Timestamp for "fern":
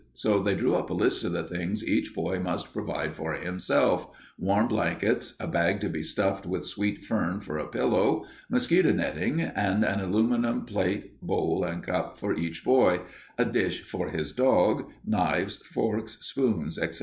7.05-7.39